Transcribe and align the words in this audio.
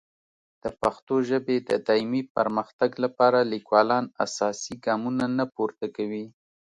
د 0.63 0.65
پښتو 0.81 1.15
ژبې 1.29 1.57
د 1.69 1.71
دایمي 1.87 2.23
پرمختګ 2.35 2.91
لپاره 3.03 3.39
لیکوالان 3.53 4.05
اساسي 4.25 4.73
ګامونه 4.85 5.25
نه 5.37 5.45
پورته 5.55 5.87
کوي. 5.95 6.25